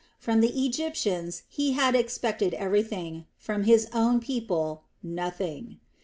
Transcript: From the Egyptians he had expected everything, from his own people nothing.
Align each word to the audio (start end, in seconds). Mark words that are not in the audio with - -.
From 0.17 0.41
the 0.41 0.47
Egyptians 0.65 1.43
he 1.47 1.73
had 1.73 1.93
expected 1.93 2.55
everything, 2.55 3.27
from 3.37 3.65
his 3.65 3.87
own 3.93 4.19
people 4.19 4.81
nothing. 5.03 5.77